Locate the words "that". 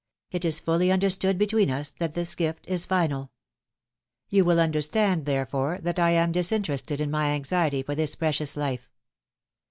1.91-2.15, 5.83-5.99